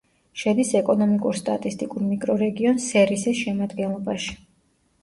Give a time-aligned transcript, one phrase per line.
[0.43, 4.37] შედის ეკონომიკურ-სტატისტიკურ მიკრორეგიონ სერისის შემადგენლობაში.